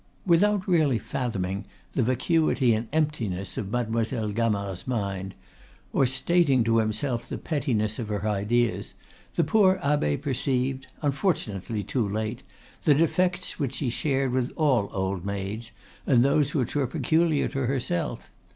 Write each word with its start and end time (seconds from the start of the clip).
Without 0.25 0.67
really 0.67 0.97
fathoming 0.97 1.63
the 1.91 2.01
vacuity 2.01 2.73
and 2.73 2.87
emptiness 2.91 3.55
of 3.55 3.69
Mademoiselle 3.69 4.31
Gamard's 4.31 4.87
mind, 4.87 5.35
or 5.93 6.07
stating 6.07 6.63
to 6.63 6.79
himself 6.79 7.29
the 7.29 7.37
pettiness 7.37 7.99
of 7.99 8.07
her 8.07 8.27
ideas, 8.27 8.95
the 9.35 9.43
poor 9.43 9.79
abbe 9.83 10.17
perceived, 10.17 10.87
unfortunately 11.03 11.83
too 11.83 12.07
late, 12.09 12.41
the 12.81 12.95
defects 12.95 13.59
which 13.59 13.75
she 13.75 13.91
shared 13.91 14.31
with 14.31 14.51
all 14.55 14.89
old 14.91 15.23
maids, 15.23 15.69
and 16.07 16.23
those 16.23 16.55
which 16.55 16.75
were 16.75 16.87
peculiar 16.87 17.47
to 17.49 17.67
herself. 17.67 18.31